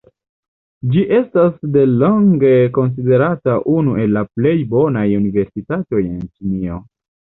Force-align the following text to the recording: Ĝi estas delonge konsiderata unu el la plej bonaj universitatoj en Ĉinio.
Ĝi 0.93 1.01
estas 1.17 1.59
delonge 1.75 2.53
konsiderata 2.77 3.59
unu 3.75 3.93
el 4.05 4.17
la 4.19 4.25
plej 4.33 4.57
bonaj 4.73 5.07
universitatoj 5.23 6.03
en 6.07 6.19
Ĉinio. 6.33 6.81